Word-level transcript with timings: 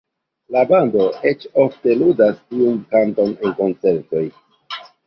La 0.55 0.63
bando 0.71 1.05
eĉ 1.33 1.45
ofte 1.65 1.99
ludas 2.01 2.41
tiun 2.49 2.83
kanton 2.97 3.39
en 3.47 3.57
koncertoj. 3.63 4.27